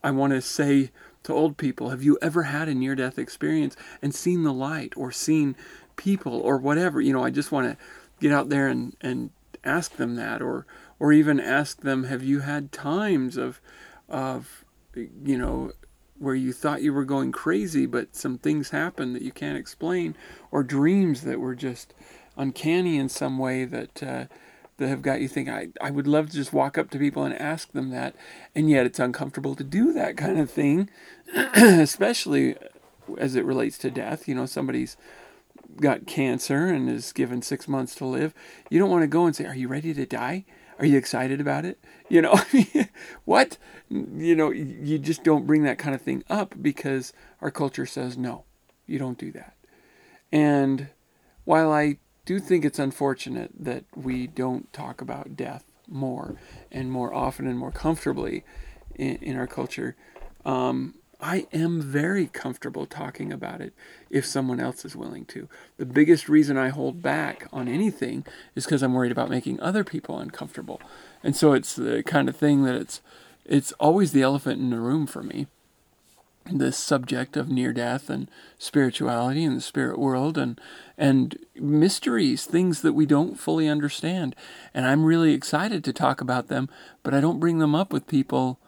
I 0.03 0.11
want 0.11 0.33
to 0.33 0.41
say 0.41 0.91
to 1.25 1.33
old 1.33 1.57
people, 1.57 1.91
Have 1.91 2.03
you 2.03 2.19
ever 2.23 2.45
had 2.45 2.69
a 2.69 2.75
near 2.75 2.95
death 2.95 3.19
experience 3.19 3.77
and 4.01 4.15
seen 4.15 4.43
the 4.43 4.53
light 4.53 4.93
or 4.97 5.11
seen 5.11 5.57
people 5.97 6.41
or 6.41 6.59
whatever? 6.59 7.01
You 7.01 7.13
know, 7.13 7.25
I 7.25 7.31
just 7.31 7.53
want 7.53 7.67
to 7.69 7.85
get 8.21 8.33
out 8.33 8.49
there 8.49 8.69
and, 8.69 8.97
and 9.01 9.31
ask 9.65 9.97
them 9.97 10.17
that 10.17 10.41
or, 10.41 10.67
or 10.99 11.13
even 11.13 11.41
ask 11.41 11.81
them, 11.81 12.05
Have 12.05 12.23
you 12.23 12.41
had 12.41 12.73
times 12.73 13.37
of, 13.37 13.61
of, 14.09 14.65
you 14.95 15.39
know, 15.39 15.73
where 16.19 16.35
you 16.35 16.53
thought 16.53 16.83
you 16.83 16.93
were 16.93 17.05
going 17.05 17.33
crazy, 17.33 17.87
but 17.87 18.15
some 18.17 18.39
things 18.39 18.71
happened 18.71 19.15
that 19.15 19.23
you 19.23 19.33
can't 19.33 19.59
explain, 19.59 20.17
or 20.51 20.63
dreams 20.63 21.23
that 21.23 21.41
were 21.41 21.55
just 21.55 21.95
uncanny 22.37 22.97
in 22.97 23.09
some 23.09 23.39
way 23.39 23.65
that 23.65 24.03
uh, 24.03 24.25
that 24.79 24.89
have 24.89 25.03
got 25.03 25.21
you 25.21 25.29
thinking. 25.29 25.55
I 25.55 25.69
I 25.81 25.91
would 25.91 26.07
love 26.07 26.31
to 26.31 26.37
just 26.37 26.53
walk 26.53 26.79
up 26.79 26.91
to 26.91 26.99
people 26.99 27.25
and 27.25 27.35
ask 27.35 27.73
them 27.73 27.91
that, 27.91 28.15
and 28.55 28.71
yet 28.71 28.87
it's 28.87 28.99
uncomfortable 28.99 29.55
to 29.57 29.65
do 29.65 29.93
that 29.93 30.17
kind 30.17 30.39
of 30.39 30.51
thing, 30.51 30.89
especially 31.55 32.57
as 33.17 33.35
it 33.35 33.45
relates 33.45 33.79
to 33.79 33.91
death. 33.91 34.29
You 34.29 34.35
know, 34.35 34.47
somebody's 34.47 34.97
got 35.81 36.07
cancer 36.07 36.67
and 36.67 36.89
is 36.89 37.13
given 37.13 37.43
six 37.43 37.69
months 37.69 37.95
to 37.97 38.05
live. 38.05 38.35
You 38.71 38.79
don't 38.79 38.91
want 38.91 39.03
to 39.03 39.09
go 39.09 39.27
and 39.27 39.37
say, 39.37 39.45
"Are 39.45 39.55
you 39.55 39.69
ready 39.69 39.95
to 39.95 40.07
die?" 40.07 40.45
Are 40.79 40.87
you 40.87 40.97
excited 40.97 41.41
about 41.41 41.65
it? 41.65 41.79
You 42.09 42.23
know, 42.23 42.41
what? 43.25 43.59
You 43.91 44.37
know, 44.37 44.51
you 44.51 44.99
just 44.99 45.25
don't 45.25 45.47
bring 45.47 45.65
that 45.65 45.79
kind 45.79 45.95
of 45.95 46.01
thing 46.01 46.23
up 46.31 46.55
because 46.61 47.13
our 47.41 47.51
culture 47.51 47.87
says 47.87 48.17
no, 48.17 48.45
you 48.87 48.99
don't 48.99 49.19
do 49.19 49.33
that. 49.33 49.55
And 50.31 50.89
while 51.45 51.73
I 51.73 51.99
do 52.25 52.39
think 52.39 52.65
it's 52.65 52.79
unfortunate 52.79 53.51
that 53.59 53.85
we 53.97 54.27
don't 54.27 54.73
talk 54.73 55.01
about 55.01 55.37
death 55.37 55.65
more 55.89 56.37
and 56.71 56.93
more 56.93 57.13
often 57.13 57.47
and 57.47 57.59
more 57.59 57.73
comfortably 57.73 58.45
in, 58.95 59.17
in 59.17 59.37
our 59.37 59.47
culture, 59.47 59.97
um, 60.45 60.95
I 61.21 61.49
am 61.53 61.83
very 61.83 62.27
comfortable 62.27 62.87
talking 62.87 63.33
about 63.33 63.61
it 63.61 63.73
if 64.09 64.25
someone 64.25 64.61
else 64.61 64.85
is 64.85 64.95
willing 64.95 65.25
to. 65.27 65.49
The 65.77 65.87
biggest 65.87 66.29
reason 66.29 66.57
I 66.57 66.69
hold 66.69 67.03
back 67.03 67.49
on 67.53 67.67
anything 67.67 68.25
is 68.55 68.65
because 68.65 68.83
I'm 68.83 68.95
worried 68.95 69.11
about 69.11 69.29
making 69.29 69.59
other 69.61 69.83
people 69.83 70.19
uncomfortable. 70.19 70.81
And 71.25 71.35
so 71.35 71.55
it's 71.55 71.75
the 71.75 72.05
kind 72.05 72.29
of 72.29 72.37
thing 72.37 72.63
that 72.65 72.77
it's 72.77 73.01
it's 73.45 73.73
always 73.73 74.13
the 74.13 74.23
elephant 74.23 74.61
in 74.61 74.71
the 74.71 74.79
room 74.79 75.07
for 75.07 75.23
me. 75.23 75.49
This 76.51 76.77
subject 76.77 77.37
of 77.37 77.49
near 77.49 77.73
death 77.73 78.09
and 78.09 78.31
spirituality 78.59 79.45
and 79.45 79.57
the 79.57 79.61
spirit 79.61 79.99
world 79.99 80.39
and 80.39 80.61
and 80.97 81.37
mysteries, 81.57 82.45
things 82.45 82.83
that 82.83 82.93
we 82.93 83.07
don't 83.07 83.41
fully 83.41 83.67
understand. 83.67 84.37
And 84.73 84.87
I'm 84.87 85.05
really 85.05 85.35
excited 85.35 85.83
to 85.83 85.93
talk 85.93 86.21
about 86.21 86.47
them, 86.47 86.69
but 87.03 87.13
I 87.13 87.21
don't 87.21 87.41
bring 87.41 87.59
them 87.59 87.75
up 87.75 87.93
with 87.93 88.07
people 88.07 88.61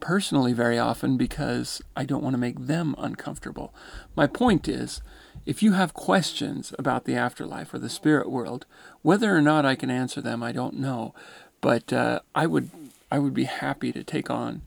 personally 0.00 0.52
very 0.52 0.78
often 0.78 1.16
because 1.16 1.82
I 1.96 2.04
don't 2.04 2.22
want 2.22 2.34
to 2.34 2.38
make 2.38 2.66
them 2.66 2.94
uncomfortable. 2.98 3.74
My 4.14 4.26
point 4.26 4.68
is, 4.68 5.00
if 5.44 5.62
you 5.62 5.72
have 5.72 5.94
questions 5.94 6.74
about 6.78 7.04
the 7.04 7.14
afterlife 7.14 7.72
or 7.72 7.78
the 7.78 7.88
spirit 7.88 8.30
world, 8.30 8.66
whether 9.02 9.34
or 9.34 9.40
not 9.40 9.64
I 9.64 9.76
can 9.76 9.90
answer 9.90 10.20
them, 10.20 10.42
I 10.42 10.52
don't 10.52 10.74
know. 10.74 11.14
But 11.60 11.92
uh, 11.92 12.20
I 12.34 12.46
would 12.46 12.70
I 13.10 13.18
would 13.18 13.34
be 13.34 13.44
happy 13.44 13.92
to 13.92 14.02
take 14.02 14.30
on 14.30 14.62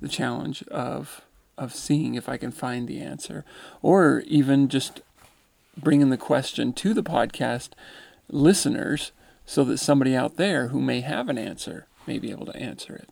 the 0.00 0.08
challenge 0.08 0.62
of 0.68 1.22
of 1.58 1.74
seeing 1.74 2.14
if 2.14 2.28
I 2.28 2.38
can 2.38 2.50
find 2.50 2.88
the 2.88 3.00
answer, 3.00 3.44
or 3.82 4.22
even 4.26 4.68
just 4.68 5.02
bringing 5.76 6.10
the 6.10 6.16
question 6.16 6.72
to 6.72 6.94
the 6.94 7.02
podcast 7.02 7.70
listeners 8.28 9.12
so 9.44 9.64
that 9.64 9.78
somebody 9.78 10.14
out 10.16 10.36
there 10.36 10.68
who 10.68 10.80
may 10.80 11.00
have 11.00 11.28
an 11.28 11.38
answer 11.38 11.86
may 12.06 12.18
be 12.18 12.30
able 12.30 12.46
to 12.46 12.56
answer 12.56 12.94
it. 12.94 13.10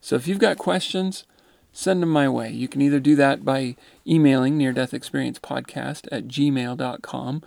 So 0.00 0.16
if 0.16 0.28
you've 0.28 0.38
got 0.38 0.58
questions, 0.58 1.24
send 1.72 2.02
them 2.02 2.10
my 2.10 2.28
way. 2.28 2.50
You 2.50 2.68
can 2.68 2.80
either 2.80 3.00
do 3.00 3.16
that 3.16 3.44
by 3.44 3.76
emailing 4.06 4.56
near 4.56 4.72
death 4.72 4.94
experience 4.94 5.38
podcast 5.38 6.06
at 6.10 6.28
gmail.com 6.28 7.42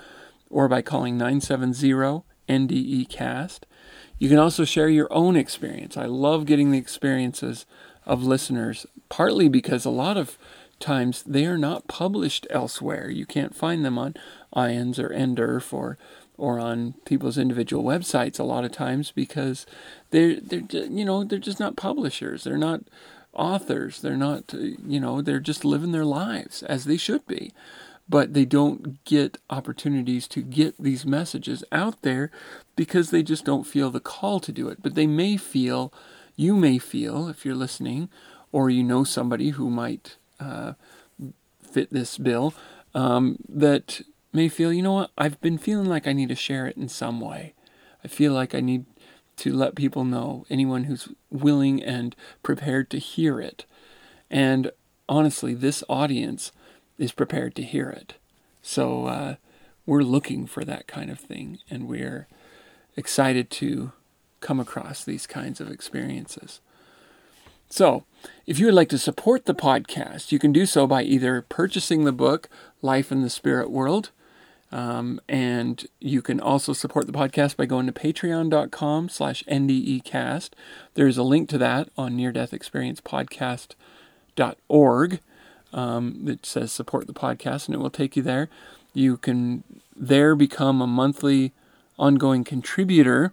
or 0.49 0.67
by 0.67 0.81
calling 0.81 1.17
970 1.17 2.23
NDE 2.47 3.09
cast. 3.09 3.65
You 4.17 4.27
can 4.27 4.37
also 4.37 4.65
share 4.65 4.89
your 4.89 5.07
own 5.11 5.35
experience. 5.35 5.95
I 5.95 6.05
love 6.05 6.45
getting 6.45 6.71
the 6.71 6.77
experiences 6.77 7.65
of 8.05 8.23
listeners, 8.23 8.85
partly 9.07 9.47
because 9.47 9.85
a 9.85 9.89
lot 9.91 10.17
of 10.17 10.37
times 10.79 11.23
they 11.23 11.45
are 11.45 11.57
not 11.57 11.87
published 11.87 12.47
elsewhere. 12.49 13.09
You 13.09 13.25
can't 13.25 13.55
find 13.55 13.85
them 13.85 13.97
on 13.97 14.15
IANDS 14.55 14.99
or 14.99 15.09
NDERF 15.09 15.71
or 15.73 15.97
or 16.39 16.59
on 16.59 16.93
people's 17.05 17.37
individual 17.37 17.83
websites 17.83 18.39
a 18.39 18.43
lot 18.43 18.63
of 18.63 18.71
times 18.71 19.11
because 19.11 19.65
they're 20.11 20.39
they're 20.39 20.85
you 20.85 21.05
know 21.05 21.23
they're 21.23 21.39
just 21.39 21.59
not 21.59 21.75
publishers. 21.75 22.43
They're 22.43 22.57
not 22.57 22.81
authors. 23.33 24.01
They're 24.01 24.17
not 24.17 24.53
you 24.53 24.99
know 24.99 25.21
they're 25.21 25.39
just 25.39 25.65
living 25.65 25.91
their 25.91 26.05
lives 26.05 26.63
as 26.63 26.85
they 26.85 26.97
should 26.97 27.25
be. 27.27 27.51
But 28.07 28.33
they 28.33 28.45
don't 28.45 29.03
get 29.05 29.37
opportunities 29.51 30.27
to 30.29 30.41
get 30.41 30.81
these 30.81 31.05
messages 31.05 31.63
out 31.71 32.01
there 32.01 32.31
because 32.75 33.11
they 33.11 33.21
just 33.21 33.45
don't 33.45 33.67
feel 33.67 33.91
the 33.91 33.99
call 33.99 34.39
to 34.39 34.51
do 34.51 34.67
it. 34.67 34.81
But 34.81 34.95
they 34.95 35.05
may 35.05 35.37
feel 35.37 35.93
you 36.35 36.55
may 36.55 36.79
feel 36.79 37.27
if 37.27 37.45
you're 37.45 37.53
listening 37.53 38.09
or 38.51 38.71
you 38.71 38.83
know 38.83 39.03
somebody 39.03 39.51
who 39.51 39.69
might 39.69 40.17
uh, 40.39 40.73
fit 41.61 41.91
this 41.91 42.17
bill 42.17 42.53
um, 42.95 43.37
that 43.47 44.01
may 44.31 44.47
feel 44.47 44.71
you 44.71 44.81
know 44.81 44.93
what 44.93 45.11
i've 45.17 45.39
been 45.41 45.57
feeling 45.57 45.87
like 45.87 46.07
i 46.07 46.13
need 46.13 46.29
to 46.29 46.35
share 46.35 46.67
it 46.67 46.77
in 46.77 46.87
some 46.87 47.19
way 47.19 47.53
i 48.03 48.07
feel 48.07 48.33
like 48.33 48.53
i 48.53 48.59
need 48.59 48.85
to 49.39 49.53
let 49.53 49.75
people 49.75 50.03
know, 50.03 50.45
anyone 50.49 50.83
who's 50.83 51.07
willing 51.29 51.81
and 51.81 52.13
prepared 52.43 52.89
to 52.89 52.99
hear 52.99 53.39
it. 53.39 53.65
And 54.29 54.71
honestly, 55.07 55.53
this 55.53 55.81
audience 55.87 56.51
is 56.97 57.13
prepared 57.13 57.55
to 57.55 57.63
hear 57.63 57.89
it. 57.89 58.15
So 58.61 59.05
uh, 59.05 59.35
we're 59.85 60.01
looking 60.01 60.45
for 60.45 60.65
that 60.65 60.87
kind 60.87 61.09
of 61.09 61.19
thing, 61.19 61.59
and 61.69 61.87
we're 61.87 62.27
excited 62.97 63.49
to 63.51 63.93
come 64.41 64.59
across 64.59 65.05
these 65.05 65.25
kinds 65.25 65.61
of 65.61 65.71
experiences. 65.71 66.59
So, 67.71 68.03
if 68.47 68.59
you 68.59 68.65
would 68.65 68.75
like 68.75 68.89
to 68.89 68.97
support 68.97 69.45
the 69.45 69.53
podcast, 69.53 70.31
you 70.31 70.39
can 70.39 70.51
do 70.51 70.65
so 70.65 70.87
by 70.87 71.03
either 71.03 71.43
purchasing 71.43 72.03
the 72.03 72.11
book 72.11 72.49
Life 72.81 73.11
in 73.11 73.21
the 73.21 73.29
Spirit 73.29 73.69
World 73.69 74.09
Um, 74.71 75.19
and 75.27 75.87
you 75.99 76.21
can 76.21 76.39
also 76.39 76.73
support 76.73 77.07
the 77.07 77.11
podcast 77.11 77.57
by 77.57 77.65
going 77.65 77.87
to 77.87 77.91
patreon.com 77.91 79.09
slash 79.09 79.43
ndecast. 79.45 80.51
There's 80.93 81.17
a 81.17 81.23
link 81.23 81.49
to 81.49 81.57
that 81.57 81.89
on 81.97 82.15
Near 82.15 82.31
Death 82.31 82.53
Experience 82.53 83.01
Podcast.org 83.01 85.19
um, 85.73 86.25
that 86.25 86.45
says 86.45 86.71
support 86.71 87.07
the 87.07 87.13
podcast, 87.13 87.65
and 87.65 87.73
it 87.73 87.79
will 87.79 87.89
take 87.89 88.15
you 88.15 88.21
there. 88.21 88.47
You 88.93 89.17
can 89.17 89.63
there 89.95 90.35
become 90.35 90.81
a 90.81 90.87
monthly 90.87 91.51
ongoing 91.97 92.43
contributor, 92.43 93.31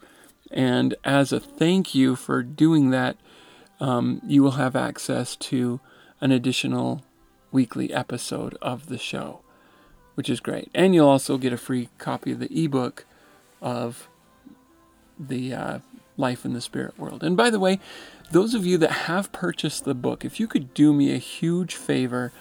and 0.51 0.95
as 1.05 1.33
a 1.33 1.41
thank 1.41 1.95
you 1.95 2.17
for 2.17 2.43
doing 2.43 2.89
that, 2.91 3.19
um, 3.79 4.23
you 4.27 4.43
will 4.43 4.53
have 4.53 4.75
access 4.75 5.37
to 5.37 5.81
an 6.21 6.33
additional 6.33 7.03
weekly 7.53 7.93
episode 7.93 8.57
of 8.63 8.87
the 8.87 8.99
show 8.99 9.43
which 10.17 10.29
is 10.29 10.41
great. 10.41 10.69
And 10.75 10.95
you'll 10.95 11.09
also 11.09 11.39
get 11.39 11.53
a 11.53 11.59
free 11.59 11.89
copy 11.99 12.33
of 12.33 12.41
the 12.41 12.65
ebook 12.65 13.05
of 13.63 14.09
the 15.19 15.55
uh, 15.55 15.79
Life 16.17 16.45
in 16.45 16.55
the 16.55 16.61
Spirit 16.61 16.99
World. 16.99 17.23
And 17.23 17.37
by 17.37 17.51
the 17.51 17.61
way, 17.61 17.79
those 18.33 18.55
of 18.55 18.67
you 18.67 18.79
that 18.79 18.91
have 18.91 19.31
purchased 19.31 19.85
the 19.85 19.95
book, 19.95 20.25
if 20.25 20.41
you 20.41 20.47
could 20.47 20.75
do 20.75 20.93
me 20.93 21.13
a 21.13 21.19
huge 21.19 21.75
favor 21.75 22.33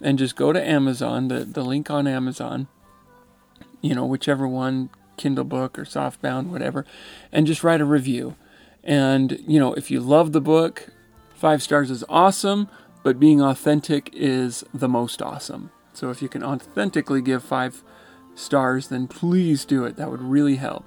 and 0.00 0.18
just 0.18 0.36
go 0.36 0.52
to 0.52 0.68
Amazon, 0.68 1.28
the, 1.28 1.44
the 1.44 1.62
link 1.62 1.90
on 1.90 2.06
Amazon, 2.06 2.66
you 3.80 3.94
know, 3.94 4.06
whichever 4.06 4.48
one, 4.48 4.90
Kindle 5.16 5.44
book 5.44 5.78
or 5.78 5.84
softbound, 5.84 6.46
whatever, 6.46 6.86
and 7.30 7.46
just 7.46 7.62
write 7.62 7.80
a 7.80 7.84
review. 7.84 8.36
And, 8.82 9.42
you 9.46 9.60
know, 9.60 9.74
if 9.74 9.90
you 9.90 10.00
love 10.00 10.32
the 10.32 10.40
book, 10.40 10.88
five 11.34 11.62
stars 11.62 11.90
is 11.90 12.04
awesome, 12.08 12.68
but 13.02 13.20
being 13.20 13.42
authentic 13.42 14.08
is 14.14 14.64
the 14.72 14.88
most 14.88 15.20
awesome. 15.20 15.70
So 15.98 16.10
if 16.10 16.22
you 16.22 16.28
can 16.28 16.44
authentically 16.44 17.20
give 17.20 17.42
five 17.42 17.82
stars, 18.36 18.86
then 18.86 19.08
please 19.08 19.64
do 19.64 19.84
it. 19.84 19.96
That 19.96 20.12
would 20.12 20.22
really 20.22 20.54
help. 20.54 20.84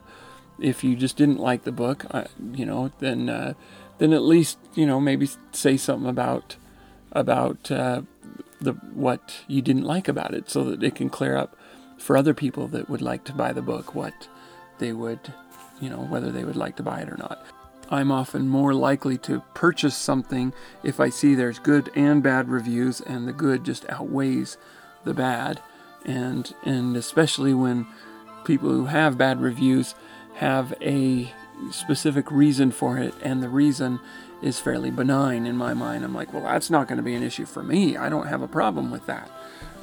If 0.57 0.85
you 0.85 0.95
just 0.95 1.17
didn't 1.17 1.39
like 1.39 1.65
the 1.65 1.71
book, 1.73 2.05
uh, 2.11 2.23
you 2.53 2.65
know, 2.65 2.93
then 2.99 3.27
uh, 3.27 3.55
then 3.97 4.13
at 4.13 4.21
least 4.21 4.57
you 4.73 4.85
know 4.85 5.01
maybe 5.01 5.27
say 5.51 5.75
something 5.75 6.09
about 6.09 6.55
about 7.11 7.69
uh, 7.69 8.03
the 8.61 8.71
what 8.93 9.43
you 9.49 9.61
didn't 9.61 9.83
like 9.83 10.07
about 10.07 10.33
it, 10.33 10.49
so 10.49 10.63
that 10.63 10.81
it 10.81 10.95
can 10.95 11.09
clear 11.09 11.35
up 11.35 11.57
for 11.97 12.15
other 12.15 12.33
people 12.33 12.69
that 12.69 12.89
would 12.89 13.01
like 13.01 13.25
to 13.25 13.33
buy 13.33 13.51
the 13.51 13.61
book 13.61 13.93
what 13.93 14.29
they 14.79 14.93
would, 14.93 15.33
you 15.81 15.89
know, 15.89 16.03
whether 16.05 16.31
they 16.31 16.45
would 16.45 16.55
like 16.55 16.77
to 16.77 16.83
buy 16.83 17.01
it 17.01 17.09
or 17.09 17.17
not. 17.17 17.45
I'm 17.89 18.13
often 18.13 18.47
more 18.47 18.73
likely 18.73 19.17
to 19.17 19.43
purchase 19.55 19.97
something 19.97 20.53
if 20.85 21.01
I 21.01 21.09
see 21.09 21.35
there's 21.35 21.59
good 21.59 21.91
and 21.95 22.23
bad 22.23 22.47
reviews, 22.47 23.01
and 23.01 23.27
the 23.27 23.33
good 23.33 23.65
just 23.65 23.89
outweighs 23.89 24.55
the 25.03 25.13
bad, 25.13 25.61
and 26.05 26.53
and 26.63 26.95
especially 26.95 27.53
when 27.53 27.87
people 28.43 28.69
who 28.69 28.85
have 28.85 29.17
bad 29.17 29.41
reviews 29.41 29.95
have 30.35 30.73
a 30.81 31.31
specific 31.71 32.31
reason 32.31 32.71
for 32.71 32.97
it, 32.97 33.13
and 33.21 33.43
the 33.43 33.49
reason 33.49 33.99
is 34.41 34.59
fairly 34.59 34.89
benign 34.89 35.45
in 35.45 35.55
my 35.55 35.73
mind. 35.73 36.03
I'm 36.03 36.15
like, 36.15 36.33
well, 36.33 36.43
that's 36.43 36.69
not 36.69 36.87
going 36.87 36.97
to 36.97 37.03
be 37.03 37.13
an 37.13 37.23
issue 37.23 37.45
for 37.45 37.61
me. 37.61 37.95
I 37.95 38.09
don't 38.09 38.27
have 38.27 38.41
a 38.41 38.47
problem 38.47 38.89
with 38.89 39.05
that. 39.05 39.29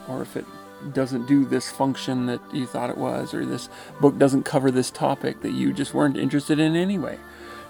Or 0.08 0.20
if 0.22 0.36
it 0.36 0.44
doesn't 0.92 1.26
do 1.26 1.44
this 1.44 1.70
function 1.70 2.26
that 2.26 2.40
you 2.52 2.66
thought 2.66 2.90
it 2.90 2.98
was, 2.98 3.34
or 3.34 3.46
this 3.46 3.68
book 4.00 4.18
doesn't 4.18 4.44
cover 4.44 4.70
this 4.70 4.90
topic 4.90 5.42
that 5.42 5.52
you 5.52 5.72
just 5.72 5.94
weren't 5.94 6.16
interested 6.16 6.58
in 6.58 6.74
anyway. 6.74 7.18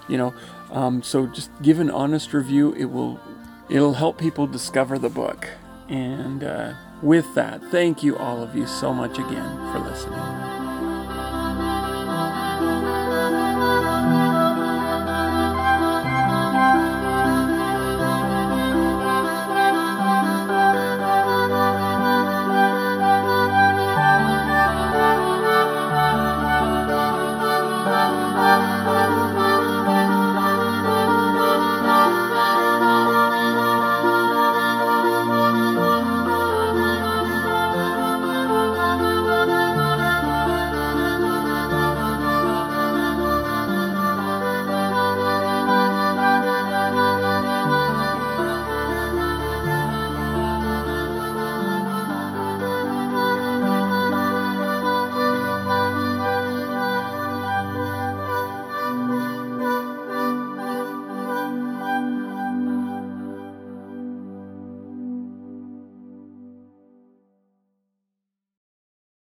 You 0.07 0.17
know, 0.17 0.33
um, 0.71 1.03
so 1.03 1.27
just 1.27 1.51
give 1.61 1.79
an 1.79 1.91
honest 1.91 2.33
review. 2.33 2.73
It 2.73 2.85
will, 2.85 3.19
it'll 3.69 3.93
help 3.93 4.17
people 4.17 4.47
discover 4.47 4.97
the 4.97 5.09
book, 5.09 5.47
and 5.87 6.43
uh, 6.43 6.73
with 7.01 7.33
that, 7.35 7.61
thank 7.71 8.03
you 8.03 8.17
all 8.17 8.41
of 8.41 8.55
you 8.55 8.67
so 8.67 8.93
much 8.93 9.17
again 9.17 9.57
for 9.71 9.79
listening. 9.79 10.58